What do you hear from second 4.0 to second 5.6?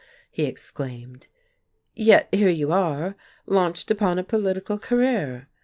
a political career!